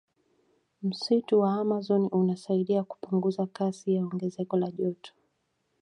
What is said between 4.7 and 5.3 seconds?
joto